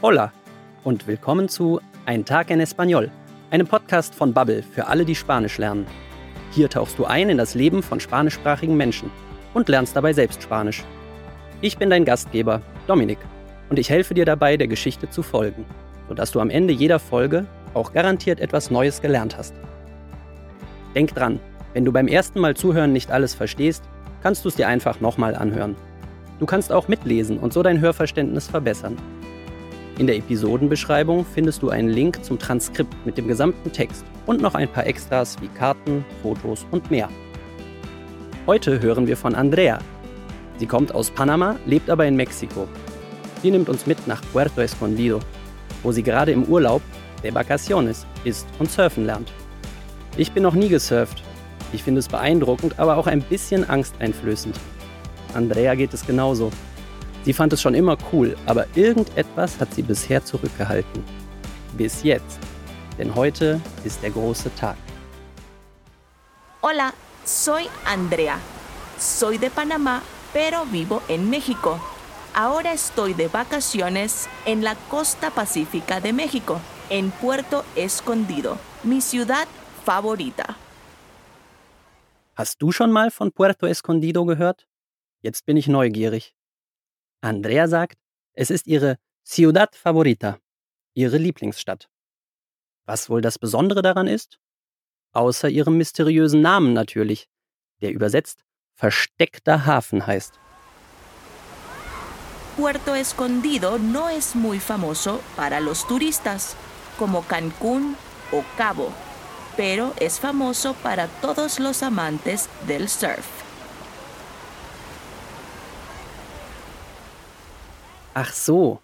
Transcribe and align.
Hola 0.00 0.30
und 0.84 1.08
willkommen 1.08 1.48
zu 1.48 1.80
Ein 2.06 2.24
Tag 2.24 2.52
en 2.52 2.60
Español, 2.60 3.10
einem 3.50 3.66
Podcast 3.66 4.14
von 4.14 4.32
Bubble 4.32 4.62
für 4.62 4.86
alle, 4.86 5.04
die 5.04 5.16
Spanisch 5.16 5.58
lernen. 5.58 5.88
Hier 6.52 6.70
tauchst 6.70 7.00
du 7.00 7.04
ein 7.04 7.28
in 7.28 7.36
das 7.36 7.56
Leben 7.56 7.82
von 7.82 7.98
spanischsprachigen 7.98 8.76
Menschen 8.76 9.10
und 9.54 9.68
lernst 9.68 9.96
dabei 9.96 10.12
selbst 10.12 10.40
Spanisch. 10.40 10.84
Ich 11.62 11.78
bin 11.78 11.90
dein 11.90 12.04
Gastgeber, 12.04 12.62
Dominik, 12.86 13.18
und 13.70 13.80
ich 13.80 13.90
helfe 13.90 14.14
dir 14.14 14.24
dabei, 14.24 14.56
der 14.56 14.68
Geschichte 14.68 15.10
zu 15.10 15.24
folgen, 15.24 15.66
sodass 16.08 16.30
du 16.30 16.38
am 16.38 16.50
Ende 16.50 16.72
jeder 16.72 17.00
Folge 17.00 17.44
auch 17.74 17.92
garantiert 17.92 18.38
etwas 18.38 18.70
Neues 18.70 19.02
gelernt 19.02 19.36
hast. 19.36 19.52
Denk 20.94 21.12
dran, 21.12 21.40
wenn 21.74 21.84
du 21.84 21.90
beim 21.90 22.06
ersten 22.06 22.38
Mal 22.38 22.54
zuhören 22.54 22.92
nicht 22.92 23.10
alles 23.10 23.34
verstehst, 23.34 23.82
kannst 24.22 24.44
du 24.44 24.48
es 24.48 24.54
dir 24.54 24.68
einfach 24.68 25.00
nochmal 25.00 25.34
anhören. 25.34 25.74
Du 26.38 26.46
kannst 26.46 26.70
auch 26.70 26.86
mitlesen 26.86 27.36
und 27.36 27.52
so 27.52 27.64
dein 27.64 27.80
Hörverständnis 27.80 28.46
verbessern. 28.46 28.96
In 29.98 30.06
der 30.06 30.16
Episodenbeschreibung 30.16 31.26
findest 31.34 31.60
du 31.60 31.70
einen 31.70 31.88
Link 31.88 32.24
zum 32.24 32.38
Transkript 32.38 32.94
mit 33.04 33.18
dem 33.18 33.26
gesamten 33.26 33.72
Text 33.72 34.04
und 34.26 34.40
noch 34.40 34.54
ein 34.54 34.68
paar 34.68 34.86
Extras 34.86 35.36
wie 35.40 35.48
Karten, 35.48 36.04
Fotos 36.22 36.64
und 36.70 36.88
mehr. 36.88 37.08
Heute 38.46 38.80
hören 38.80 39.08
wir 39.08 39.16
von 39.16 39.34
Andrea. 39.34 39.80
Sie 40.58 40.66
kommt 40.66 40.94
aus 40.94 41.10
Panama, 41.10 41.56
lebt 41.66 41.90
aber 41.90 42.06
in 42.06 42.14
Mexiko. 42.14 42.68
Sie 43.42 43.50
nimmt 43.50 43.68
uns 43.68 43.86
mit 43.86 44.06
nach 44.06 44.22
Puerto 44.32 44.60
Escondido, 44.60 45.18
wo 45.82 45.90
sie 45.90 46.04
gerade 46.04 46.30
im 46.30 46.44
Urlaub 46.44 46.80
de 47.24 47.34
Vacaciones 47.34 48.06
ist 48.22 48.46
und 48.60 48.70
surfen 48.70 49.04
lernt. 49.04 49.32
Ich 50.16 50.30
bin 50.30 50.44
noch 50.44 50.54
nie 50.54 50.68
gesurft. 50.68 51.24
Ich 51.72 51.82
finde 51.82 51.98
es 51.98 52.06
beeindruckend, 52.06 52.78
aber 52.78 52.98
auch 52.98 53.08
ein 53.08 53.20
bisschen 53.20 53.68
angsteinflößend. 53.68 54.60
Andrea 55.34 55.74
geht 55.74 55.92
es 55.92 56.06
genauso. 56.06 56.52
Sie 57.28 57.34
fand 57.34 57.52
es 57.52 57.60
schon 57.60 57.74
immer 57.74 57.98
cool, 58.10 58.38
aber 58.46 58.64
irgendetwas 58.74 59.60
hat 59.60 59.74
sie 59.74 59.82
bisher 59.82 60.24
zurückgehalten. 60.24 61.04
Bis 61.76 62.02
jetzt. 62.02 62.38
Denn 62.96 63.14
heute 63.14 63.60
ist 63.84 64.02
der 64.02 64.12
große 64.12 64.50
Tag. 64.54 64.78
Hola, 66.62 66.94
soy 67.26 67.64
Andrea. 67.84 68.40
Soy 68.98 69.36
de 69.36 69.50
Panamá, 69.50 70.00
pero 70.32 70.64
vivo 70.72 71.02
en 71.06 71.28
México. 71.28 71.78
Ahora 72.32 72.72
estoy 72.72 73.12
de 73.12 73.28
vacaciones 73.28 74.26
en 74.46 74.64
la 74.64 74.74
costa 74.88 75.30
pacífica 75.30 76.00
de 76.00 76.14
México, 76.14 76.58
en 76.88 77.10
Puerto 77.10 77.62
Escondido, 77.76 78.56
mi 78.84 79.02
ciudad 79.02 79.46
favorita. 79.84 80.56
Hast 82.36 82.62
du 82.62 82.72
schon 82.72 82.90
mal 82.90 83.10
von 83.10 83.32
Puerto 83.32 83.66
Escondido 83.66 84.24
gehört? 84.24 84.66
Jetzt 85.20 85.44
bin 85.44 85.58
ich 85.58 85.68
neugierig. 85.68 86.37
Andrea 87.20 87.66
sagt, 87.66 87.98
es 88.34 88.50
ist 88.50 88.66
ihre 88.66 88.98
Ciudad 89.24 89.74
Favorita, 89.74 90.38
ihre 90.94 91.18
Lieblingsstadt. 91.18 91.88
Was 92.86 93.10
wohl 93.10 93.20
das 93.20 93.38
Besondere 93.38 93.82
daran 93.82 94.06
ist? 94.06 94.38
Außer 95.12 95.48
ihrem 95.48 95.76
mysteriösen 95.76 96.40
Namen 96.40 96.72
natürlich, 96.72 97.28
der 97.80 97.92
übersetzt 97.92 98.44
versteckter 98.74 99.66
Hafen 99.66 100.06
heißt. 100.06 100.38
Puerto 102.56 102.94
Escondido 102.94 103.78
no 103.78 104.08
es 104.08 104.34
muy 104.34 104.60
famoso 104.60 105.20
para 105.36 105.60
los 105.60 105.86
turistas, 105.86 106.56
como 106.98 107.22
Cancún 107.22 107.96
o 108.32 108.44
Cabo, 108.56 108.92
pero 109.56 109.92
es 109.98 110.18
famoso 110.18 110.74
para 110.82 111.08
todos 111.20 111.58
los 111.58 111.82
amantes 111.82 112.48
del 112.66 112.88
surf. 112.88 113.47
Ach 118.20 118.32
so, 118.32 118.82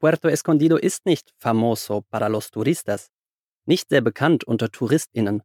Puerto 0.00 0.26
Escondido 0.26 0.76
ist 0.76 1.06
nicht 1.06 1.32
famoso 1.38 2.00
para 2.10 2.28
los 2.28 2.50
turistas, 2.50 3.12
nicht 3.64 3.90
sehr 3.90 4.00
bekannt 4.00 4.42
unter 4.42 4.72
TouristInnen, 4.72 5.44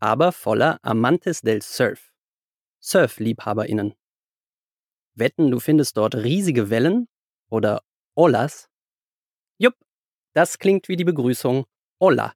aber 0.00 0.32
voller 0.32 0.80
Amantes 0.82 1.40
del 1.40 1.62
Surf, 1.62 2.12
Surfliebhaberinnen. 2.80 3.94
Wetten, 5.14 5.52
du 5.52 5.60
findest 5.60 5.96
dort 5.96 6.16
riesige 6.16 6.68
Wellen 6.68 7.06
oder 7.48 7.84
Olas? 8.16 8.68
Jupp, 9.58 9.76
das 10.32 10.58
klingt 10.58 10.88
wie 10.88 10.96
die 10.96 11.04
Begrüßung 11.04 11.66
Hola. 12.00 12.32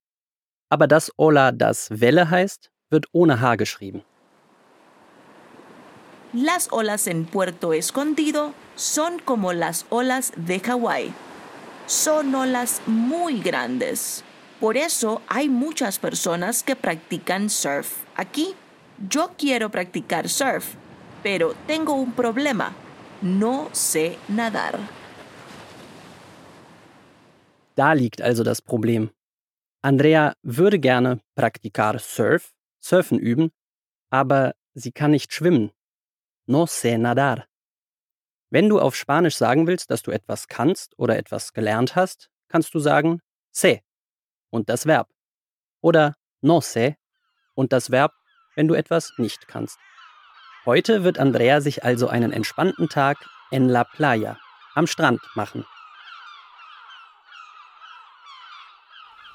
Aber 0.69 0.87
das 0.87 1.11
Hola, 1.19 1.51
das 1.51 2.01
Welle 2.01 2.31
heißt, 2.31 2.71
wird 2.91 3.07
ohne 3.11 3.41
H 3.41 3.57
geschrieben. 3.57 4.05
Las 6.35 6.69
olas 6.71 7.07
en 7.07 7.25
Puerto 7.25 7.73
Escondido 7.73 8.53
son 8.77 9.19
como 9.19 9.55
las 9.55 9.87
olas 9.89 10.33
de 10.37 10.61
Hawái. 10.61 11.15
Son 11.87 12.35
olas 12.35 12.83
muy 12.87 13.41
grandes. 13.41 14.23
Por 14.61 14.77
eso 14.77 15.23
hay 15.27 15.49
muchas 15.49 15.99
personas 15.99 16.63
que 16.63 16.77
practican 16.77 17.49
surf 17.49 18.05
aquí. 18.15 18.55
Yo 19.09 19.31
quiero 19.39 19.71
practicar 19.71 20.29
surf, 20.29 20.75
pero 21.23 21.55
tengo 21.67 21.95
un 21.95 22.13
problema. 22.13 22.75
No 23.23 23.71
sé 23.73 24.19
nadar. 24.29 24.79
Da 27.75 27.95
liegt 27.95 28.21
also 28.21 28.43
das 28.43 28.61
Problem. 28.61 29.11
Andrea 29.83 30.35
würde 30.43 30.79
gerne 30.79 31.21
praktikar 31.37 32.01
Surf, 32.01 32.53
Surfen 32.81 33.19
üben, 33.19 33.51
aber 34.11 34.55
sie 34.75 34.93
kann 34.93 35.13
nicht 35.13 35.33
schwimmen. 35.33 35.71
No 36.51 36.65
sé 36.67 36.97
nadar. 36.97 37.45
Wenn 38.49 38.71
du 38.71 38.81
auf 38.81 38.97
Spanisch 38.97 39.37
sagen 39.37 39.67
willst, 39.67 39.91
dass 39.91 40.03
du 40.03 40.11
etwas 40.11 40.49
kannst 40.49 40.99
oder 40.99 41.19
etwas 41.19 41.53
gelernt 41.53 41.95
hast, 41.95 42.31
kannst 42.49 42.73
du 42.73 42.79
sagen 42.79 43.21
sé 43.55 43.83
und 44.49 44.71
das 44.71 44.87
Verb. 44.87 45.09
Oder 45.83 46.15
no 46.41 46.61
sé 46.61 46.97
und 47.55 47.75
das 47.75 47.91
Verb, 47.91 48.13
wenn 48.57 48.67
du 48.67 48.73
etwas 48.73 49.13
nicht 49.19 49.47
kannst. 49.47 49.79
Heute 50.65 51.05
wird 51.05 51.19
Andrea 51.19 51.61
sich 51.61 51.85
also 51.85 52.09
einen 52.09 52.33
entspannten 52.33 52.89
Tag 52.89 53.19
en 53.51 53.69
la 53.69 53.85
playa, 53.85 54.39
am 54.75 54.87
Strand 54.87 55.21
machen. 55.35 55.67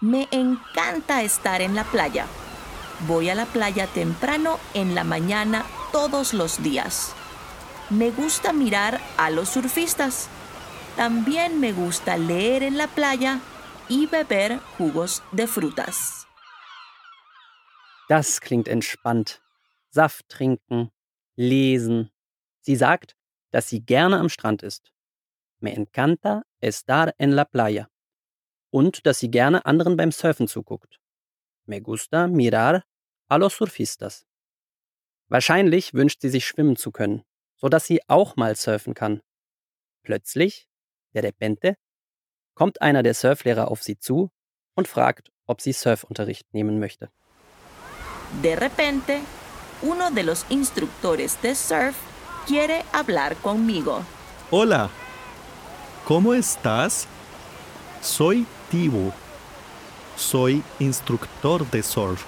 Me 0.01 0.27
encanta 0.31 1.21
estar 1.21 1.61
en 1.61 1.75
la 1.75 1.83
playa. 1.83 2.25
Voy 3.05 3.29
a 3.29 3.35
la 3.35 3.45
playa 3.45 3.85
temprano 3.85 4.59
en 4.73 4.95
la 4.95 5.03
mañana 5.03 5.63
todos 5.93 6.33
los 6.33 6.61
días. 6.61 7.13
Me 7.89 8.09
gusta 8.09 8.51
mirar 8.51 8.99
a 9.17 9.29
los 9.29 9.49
surfistas. 9.49 10.27
También 10.97 11.59
me 11.59 11.71
gusta 11.71 12.17
leer 12.17 12.63
en 12.63 12.77
la 12.77 12.87
playa 12.87 13.39
y 13.87 14.07
beber 14.07 14.59
jugos 14.77 15.21
de 15.31 15.47
frutas. 15.47 16.27
Das 18.09 18.41
klingt 18.41 18.67
entspannt. 18.67 19.41
Saft 19.91 20.27
trinken, 20.27 20.91
lesen. 21.35 22.11
Sie 22.61 22.75
sagt, 22.75 23.15
dass 23.51 23.69
sie 23.69 23.85
gerne 23.85 24.19
am 24.19 24.29
Strand 24.29 24.63
ist. 24.63 24.91
Me 25.59 25.73
encanta 25.73 26.43
estar 26.59 27.13
en 27.19 27.35
la 27.35 27.45
playa. 27.45 27.87
Und 28.71 29.05
dass 29.05 29.19
sie 29.19 29.29
gerne 29.29 29.65
anderen 29.65 29.95
beim 29.95 30.11
Surfen 30.11 30.47
zuguckt. 30.47 30.99
Me 31.65 31.79
gusta 31.79 32.27
mirar 32.27 32.83
a 33.29 33.37
los 33.37 33.53
surfistas. 33.53 34.25
Wahrscheinlich 35.33 35.95
wünscht 35.95 36.21
sie 36.21 36.29
sich 36.29 36.45
schwimmen 36.45 36.75
zu 36.75 36.91
können, 36.91 37.23
sodass 37.55 37.87
sie 37.87 38.07
auch 38.07 38.35
mal 38.35 38.55
surfen 38.55 38.93
kann. 38.93 39.19
Plötzlich, 40.03 40.67
de 41.15 41.23
repente, 41.23 41.75
kommt 42.53 42.83
einer 42.83 43.01
der 43.01 43.15
Surflehrer 43.15 43.71
auf 43.71 43.81
sie 43.81 43.97
zu 43.97 44.29
und 44.75 44.87
fragt, 44.87 45.31
ob 45.47 45.59
sie 45.59 45.73
Surfunterricht 45.73 46.53
nehmen 46.53 46.77
möchte. 46.79 47.09
De 48.43 48.53
repente, 48.53 49.21
uno 49.81 50.11
de 50.11 50.21
los 50.21 50.45
instructores 50.51 51.41
de 51.41 51.55
surf 51.55 51.95
quiere 52.45 52.83
hablar 52.91 53.35
conmigo. 53.37 54.05
Hola, 54.51 54.91
¿cómo 56.05 56.35
estás? 56.35 57.07
Soy 58.03 58.45
Tibo. 58.69 59.11
Soy 60.15 60.61
instructor 60.77 61.65
de 61.71 61.81
surf. 61.81 62.23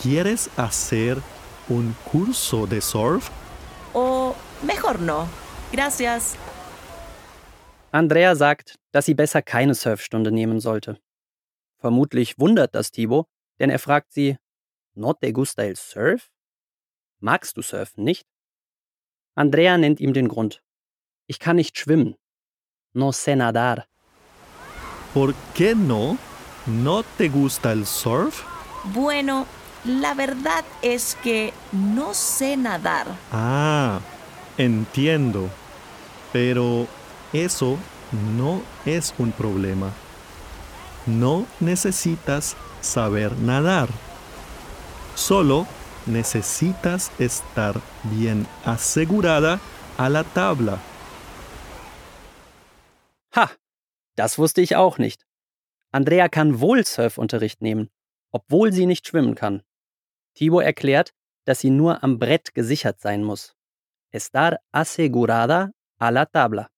¿Quieres 0.00 0.48
hacer 0.56 1.20
un 1.68 1.94
curso 2.04 2.66
de 2.66 2.80
surf? 2.80 3.30
O 3.92 4.34
mejor 4.62 5.00
no. 5.00 5.28
Gracias. 5.72 6.36
Andrea 7.92 8.34
sagt, 8.34 8.76
dass 8.92 9.06
sie 9.06 9.14
besser 9.14 9.42
keine 9.42 9.74
Surfstunde 9.74 10.30
nehmen 10.32 10.60
sollte. 10.60 10.98
Vermutlich 11.78 12.38
wundert 12.38 12.74
das 12.74 12.90
Thibaut, 12.90 13.26
denn 13.60 13.70
er 13.70 13.78
fragt 13.78 14.12
sie, 14.12 14.36
¿No 14.96 15.12
te 15.12 15.32
gusta 15.32 15.64
el 15.64 15.76
surf? 15.76 16.30
Magst 17.20 17.56
du 17.56 17.62
surfen 17.62 18.04
nicht? 18.04 18.26
Andrea 19.34 19.76
nennt 19.76 20.00
ihm 20.00 20.12
den 20.12 20.28
Grund. 20.28 20.62
Ich 21.26 21.38
kann 21.38 21.56
nicht 21.56 21.76
schwimmen. 21.78 22.16
No 22.92 23.10
sé 23.10 23.34
nadar. 23.34 23.86
¿Por 25.12 25.34
qué 25.54 25.74
no? 25.74 26.16
¿No 26.66 27.02
te 27.18 27.28
gusta 27.28 27.72
el 27.72 27.86
surf? 27.86 28.44
Bueno, 28.92 29.46
la 29.84 30.14
verdad 30.14 30.64
es 30.82 31.16
que 31.22 31.52
no 31.72 32.14
sé 32.14 32.56
nadar. 32.56 33.06
Ah, 33.30 34.00
entiendo. 34.56 35.50
Pero 36.32 36.86
eso 37.32 37.78
no 38.36 38.62
es 38.84 39.14
un 39.18 39.32
problema. 39.32 39.92
No 41.06 41.46
necesitas 41.60 42.56
saber 42.80 43.36
nadar. 43.38 43.88
Solo 45.14 45.66
necesitas 46.06 47.10
estar 47.18 47.80
bien 48.04 48.46
asegurada 48.64 49.60
a 49.96 50.08
la 50.08 50.24
tabla. 50.24 50.80
Ha, 53.36 53.50
das 54.16 54.38
wusste 54.38 54.60
ich 54.60 54.76
auch 54.76 54.98
nicht. 54.98 55.24
Andrea 55.92 56.28
kann 56.28 56.60
wohl 56.60 56.84
Surfunterricht 56.84 57.62
nehmen, 57.62 57.90
obwohl 58.32 58.72
sie 58.72 58.86
nicht 58.86 59.06
schwimmen 59.06 59.34
kann. 59.34 59.62
Tibo 60.34 60.60
erklärt, 60.60 61.12
dass 61.44 61.60
sie 61.60 61.70
nur 61.70 62.02
am 62.02 62.18
Brett 62.18 62.54
gesichert 62.54 63.00
sein 63.00 63.22
muss. 63.22 63.54
Estar 64.10 64.58
asegurada 64.72 65.70
a 65.98 66.10
la 66.10 66.26
tabla. 66.26 66.68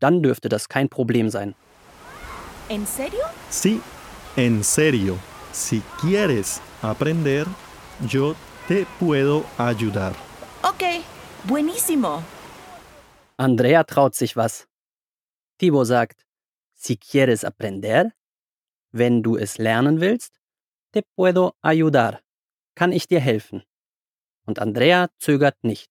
Dann 0.00 0.22
dürfte 0.22 0.48
das 0.48 0.68
kein 0.68 0.88
Problem 0.88 1.28
sein. 1.30 1.54
¿En 2.68 2.86
serio? 2.86 3.24
Sí, 3.50 3.80
en 4.36 4.62
serio. 4.62 5.18
Si 5.52 5.82
quieres 6.00 6.60
aprender, 6.82 7.46
yo 8.08 8.34
te 8.68 8.86
puedo 8.98 9.44
ayudar. 9.56 10.14
Ok, 10.62 11.02
buenísimo. 11.44 12.22
Andrea 13.36 13.84
traut 13.84 14.14
sich 14.14 14.36
was. 14.36 14.66
Tibo 15.58 15.84
sagt, 15.84 16.26
si 16.74 16.96
quieres 16.96 17.44
aprender, 17.44 18.12
wenn 18.92 19.22
du 19.22 19.36
es 19.36 19.58
lernen 19.58 20.00
willst, 20.00 20.38
te 20.92 21.02
puedo 21.16 21.56
ayudar. 21.62 22.22
Kann 22.78 22.92
ich 22.92 23.08
dir 23.08 23.18
helfen? 23.18 23.64
Und 24.46 24.60
Andrea 24.60 25.08
zögert 25.18 25.64
nicht. 25.64 25.90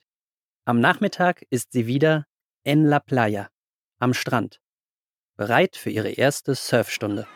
Am 0.63 0.79
Nachmittag 0.79 1.43
ist 1.49 1.73
sie 1.73 1.85
wieder 1.85 2.25
en 2.63 2.85
la 2.85 2.99
playa, 2.99 3.49
am 3.99 4.13
Strand, 4.13 4.61
bereit 5.35 5.75
für 5.75 5.89
ihre 5.89 6.11
erste 6.11 6.55
Surfstunde. 6.55 7.27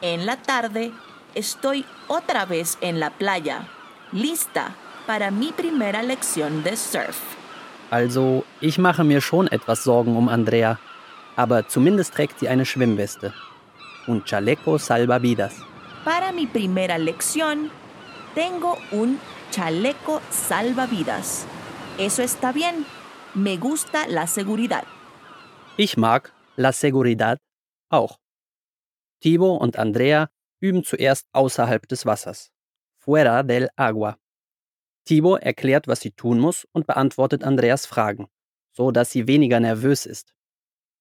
En 0.00 0.24
la 0.24 0.36
tarde 0.36 0.92
estoy 1.34 1.84
otra 2.08 2.46
vez 2.46 2.78
en 2.80 2.98
la 2.98 3.10
playa, 3.10 3.68
lista 4.12 4.74
para 5.06 5.30
mi 5.30 5.52
primera 5.52 6.02
lección 6.02 6.64
de 6.64 6.74
surf. 6.74 7.20
Also, 7.90 8.44
ich 8.62 8.78
mache 8.78 9.04
mir 9.04 9.20
schon 9.20 9.48
etwas 9.48 9.84
Sorgen 9.84 10.16
um 10.16 10.30
Andrea, 10.30 10.78
aber 11.36 11.68
zumindest 11.68 12.14
trägt 12.14 12.38
sie 12.38 12.48
eine 12.48 12.64
Schwimmweste. 12.64 13.34
Un 14.06 14.24
chaleco 14.24 14.78
salvavidas. 14.78 15.54
Para 16.02 16.32
mi 16.32 16.46
primera 16.46 16.96
lección 16.96 17.70
tengo 18.34 18.76
un 18.92 19.18
chaleco 19.50 20.20
salvavidas. 20.30 21.46
Eso 21.98 22.22
está 22.22 22.52
bien. 22.52 22.86
Me 23.34 23.56
gusta 23.56 24.06
la 24.08 24.26
seguridad. 24.26 24.84
Ich 25.76 25.96
mag 25.96 26.32
La 26.56 26.72
Seguridad 26.72 27.38
auch. 27.88 28.18
Tibo 29.20 29.56
und 29.56 29.78
Andrea 29.78 30.28
üben 30.60 30.82
zuerst 30.82 31.28
außerhalb 31.32 31.86
des 31.86 32.04
Wassers. 32.04 32.50
Fuera 32.98 33.44
del 33.44 33.68
agua. 33.76 34.18
Tibo 35.04 35.36
erklärt, 35.36 35.86
was 35.86 36.00
sie 36.00 36.10
tun 36.10 36.40
muss 36.40 36.66
und 36.72 36.86
beantwortet 36.86 37.44
Andreas 37.44 37.86
Fragen, 37.86 38.26
so 38.72 38.90
dass 38.90 39.12
sie 39.12 39.28
weniger 39.28 39.60
nervös 39.60 40.04
ist. 40.04 40.34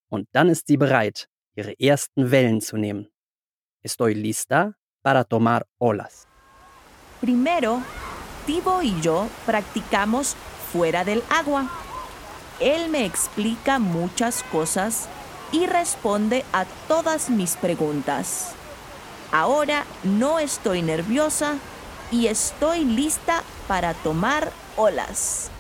Und 0.09 0.27
dann 0.31 0.47
ist 0.47 0.68
sie 0.68 0.77
bereit, 0.77 1.27
ihre 1.56 1.80
ersten 1.80 2.30
Wellen 2.30 2.62
zu 2.62 2.77
nehmen. 2.77 3.09
Estoy 3.81 4.13
lista 4.13 4.75
para 5.01 5.23
tomar 5.23 5.65
olas. 5.80 6.27
Primero, 7.21 7.81
Tibo 8.45 8.81
y 8.81 8.99
yo 9.01 9.27
practicamos 9.45 10.35
fuera 10.71 11.03
del 11.03 11.23
agua. 11.29 11.69
Él 12.59 12.89
me 12.89 13.05
explica 13.05 13.79
muchas 13.79 14.43
cosas 14.43 15.09
y 15.51 15.65
responde 15.65 16.45
a 16.53 16.65
todas 16.87 17.29
mis 17.29 17.55
preguntas. 17.55 18.53
Ahora 19.31 19.85
no 20.03 20.39
estoy 20.39 20.81
nerviosa 20.81 21.57
y 22.11 22.27
estoy 22.27 22.85
lista 22.85 23.43
para 23.67 23.93
tomar 23.95 24.51
olas. 24.77 25.51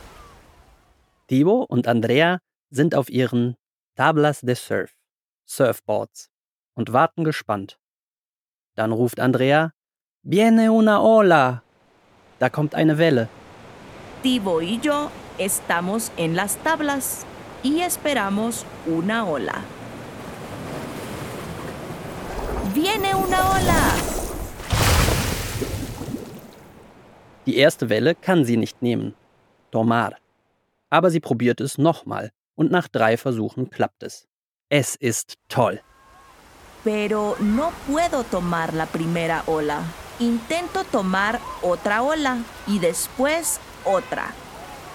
Tibo 1.25 1.65
und 1.67 1.87
Andrea 1.87 2.39
sind 2.71 2.95
auf 2.95 3.09
ihren 3.09 3.57
Tablas 3.95 4.41
de 4.41 4.55
Surf, 4.55 4.95
Surfboards, 5.45 6.29
und 6.73 6.93
warten 6.93 7.25
gespannt. 7.25 7.77
Dann 8.75 8.93
ruft 8.93 9.19
Andrea, 9.19 9.73
Viene 10.29 10.69
una 10.69 11.01
ola! 11.01 11.63
Da 12.37 12.49
kommt 12.49 12.75
eine 12.75 12.97
Welle. 12.97 13.29
Tibo 14.21 14.61
y 14.61 14.77
yo 14.81 15.09
estamos 15.37 16.11
en 16.17 16.35
las 16.35 16.57
tablas 16.57 17.25
y 17.63 17.79
esperamos 17.79 18.65
una 18.85 19.25
ola. 19.25 19.53
¡Viene 22.73 23.15
una 23.15 23.39
ola! 23.51 23.93
Die 27.45 27.55
erste 27.55 27.87
Welle 27.87 28.13
kann 28.13 28.43
sie 28.43 28.57
nicht 28.57 28.81
nehmen. 28.81 29.15
Tomar. 29.71 30.17
Aber 30.89 31.09
sie 31.09 31.21
probiert 31.21 31.61
es 31.61 31.77
nochmal 31.77 32.33
und 32.57 32.69
nach 32.69 32.89
drei 32.89 33.15
Versuchen 33.15 33.69
klappt 33.69 34.03
es. 34.03 34.27
Es 34.67 34.97
ist 34.97 35.35
toll. 35.47 35.79
Pero 36.83 37.37
no 37.39 37.71
puedo 37.87 38.25
tomar 38.25 38.73
la 38.73 38.87
primera 38.87 39.43
ola. 39.47 39.85
Intento 40.19 40.83
tomar 40.83 41.39
otra 41.61 42.01
ola 42.01 42.39
y 42.65 42.79
después 42.79 43.59
otra 43.85 44.33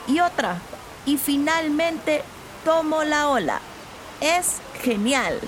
y 0.08 0.18
otra 0.18 0.60
y 1.06 1.16
finalmente 1.16 2.22
tomo 2.64 3.04
la 3.04 3.28
ola. 3.28 3.60
Es 4.20 4.60
genial. 4.82 5.40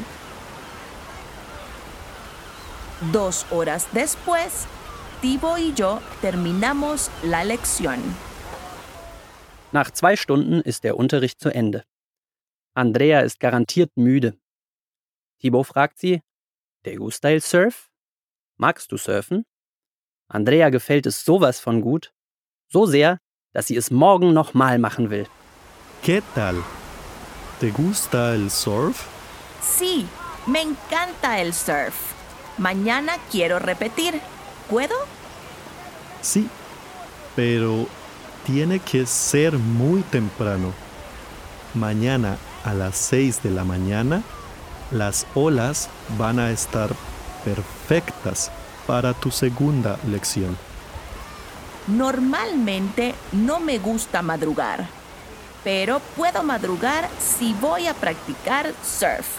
Dos 3.13 3.47
horas 3.51 3.89
después, 3.93 4.67
Tibo 5.21 5.59
y 5.59 5.75
yo 5.75 6.01
terminamos 6.21 7.11
la 7.23 7.45
lección. 7.45 8.01
Nach 9.73 9.91
zwei 9.91 10.15
Stunden 10.17 10.61
ist 10.61 10.85
der 10.85 10.97
Unterricht 10.97 11.41
zu 11.41 11.49
Ende. 11.49 11.85
Andrea 12.75 13.21
ist 13.21 13.41
garantiert 13.41 13.91
müde. 13.97 14.39
Thibaut 15.41 15.67
fragt 15.67 15.99
sie, 15.99 16.23
¿Te 16.83 16.97
gusta 16.97 17.31
el 17.31 17.41
surf? 17.41 17.91
Magst 18.57 18.93
du 18.93 18.97
surfen? 18.97 19.45
Andrea 20.29 20.71
gefällt 20.71 21.07
es 21.07 21.25
sowas 21.25 21.61
von 21.61 21.81
gut, 21.81 22.13
so 22.69 22.87
sehr, 22.87 23.19
dass 23.53 23.67
sie 23.67 23.77
es 23.77 23.91
morgen 23.91 24.33
nochmal 24.33 24.79
machen 24.79 25.11
will. 25.11 25.27
¿Qué 26.03 26.23
tal? 26.35 26.57
¿Te 27.61 27.71
gusta 27.71 28.35
el 28.35 28.51
surf? 28.51 29.07
Sí, 29.63 30.07
me 30.47 30.63
encanta 30.63 31.41
el 31.41 31.53
surf. 31.53 31.95
Mañana 32.59 33.15
quiero 33.31 33.59
repetir. 33.59 34.21
¿Puedo? 34.69 34.95
Sí, 36.23 36.49
pero 37.37 37.87
tiene 38.47 38.79
que 38.81 39.07
ser 39.07 39.59
muy 39.59 40.03
temprano. 40.03 40.73
Mañana 41.75 42.39
a 42.65 42.75
las 42.75 42.97
6 42.97 43.43
de 43.43 43.51
la 43.51 43.65
mañana, 43.65 44.23
las 44.91 45.27
olas 45.35 45.89
van 46.19 46.39
a 46.39 46.51
estar 46.51 46.91
perfectas 47.45 48.51
para 48.87 49.15
tu 49.15 49.31
segunda 49.31 49.99
lección. 50.09 50.57
Normalmente 51.87 53.15
no 53.33 53.61
me 53.61 53.79
gusta 53.79 54.23
madrugar, 54.23 54.87
pero 55.63 56.01
puedo 56.17 56.43
madrugar 56.43 57.09
si 57.19 57.53
voy 57.55 57.87
a 57.87 57.95
practicar 57.95 58.73
surf. 58.83 59.39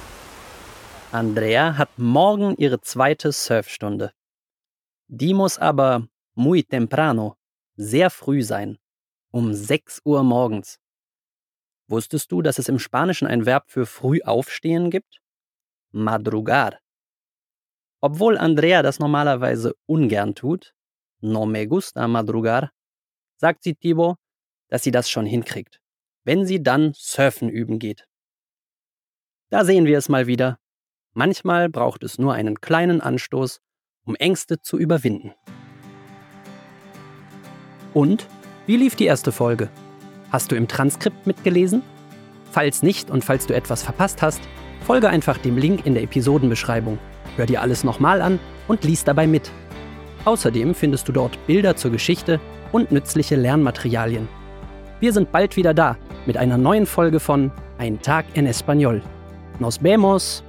Andrea 1.11 1.77
hat 1.77 1.89
morgen 1.97 2.55
ihre 2.57 2.81
zweite 2.81 3.31
Surfstunde. 3.31 4.11
Die 5.07 5.33
muss 5.33 5.57
aber 5.57 6.07
muy 6.35 6.63
temprano, 6.63 7.37
sehr 7.77 8.09
früh 8.09 8.43
sein, 8.43 8.77
um 9.31 9.53
6 9.53 10.01
Uhr 10.03 10.23
morgens. 10.23 10.77
Wusstest 11.87 12.31
du, 12.31 12.41
dass 12.41 12.57
es 12.59 12.67
im 12.67 12.79
Spanischen 12.79 13.27
ein 13.27 13.45
Verb 13.45 13.69
für 13.69 13.85
früh 13.85 14.21
aufstehen 14.23 14.89
gibt? 14.89 15.21
Madrugar. 15.91 16.79
Obwohl 18.05 18.37
Andrea 18.37 18.83
das 18.83 18.99
normalerweise 18.99 19.73
ungern 19.87 20.35
tut, 20.35 20.75
no 21.21 21.47
me 21.47 21.65
gusta 21.65 22.07
madrugar, 22.07 22.69
sagt 23.37 23.63
sie 23.63 23.73
Thibaut, 23.73 24.17
dass 24.69 24.83
sie 24.83 24.91
das 24.91 25.09
schon 25.09 25.25
hinkriegt, 25.25 25.81
wenn 26.23 26.45
sie 26.45 26.61
dann 26.61 26.93
Surfen 26.93 27.49
üben 27.49 27.79
geht. 27.79 28.05
Da 29.49 29.65
sehen 29.65 29.87
wir 29.87 29.97
es 29.97 30.07
mal 30.07 30.27
wieder. 30.27 30.59
Manchmal 31.13 31.67
braucht 31.67 32.03
es 32.03 32.19
nur 32.19 32.35
einen 32.35 32.61
kleinen 32.61 33.01
Anstoß, 33.01 33.59
um 34.05 34.13
Ängste 34.13 34.61
zu 34.61 34.77
überwinden. 34.77 35.33
Und 37.95 38.27
wie 38.67 38.77
lief 38.77 38.95
die 38.95 39.05
erste 39.05 39.31
Folge? 39.31 39.71
Hast 40.29 40.51
du 40.51 40.55
im 40.55 40.67
Transkript 40.67 41.25
mitgelesen? 41.25 41.81
Falls 42.51 42.83
nicht 42.83 43.09
und 43.09 43.25
falls 43.25 43.47
du 43.47 43.55
etwas 43.55 43.81
verpasst 43.81 44.21
hast, 44.21 44.41
folge 44.85 45.09
einfach 45.09 45.39
dem 45.39 45.57
Link 45.57 45.85
in 45.85 45.95
der 45.95 46.03
Episodenbeschreibung. 46.03 46.99
Hör 47.37 47.47
dir 47.47 47.61
alles 47.61 47.83
nochmal 47.83 48.21
an 48.21 48.39
und 48.67 48.83
lies 48.83 49.03
dabei 49.03 49.25
mit. 49.25 49.51
Außerdem 50.25 50.75
findest 50.75 51.07
du 51.07 51.11
dort 51.11 51.37
Bilder 51.47 51.75
zur 51.75 51.91
Geschichte 51.91 52.39
und 52.71 52.91
nützliche 52.91 53.35
Lernmaterialien. 53.35 54.27
Wir 54.99 55.11
sind 55.11 55.31
bald 55.31 55.57
wieder 55.57 55.73
da 55.73 55.97
mit 56.27 56.37
einer 56.37 56.57
neuen 56.57 56.85
Folge 56.85 57.19
von 57.19 57.51
Ein 57.79 57.99
Tag 58.01 58.25
en 58.35 58.47
Español. 58.47 59.01
Nos 59.59 59.81
vemos. 59.83 60.43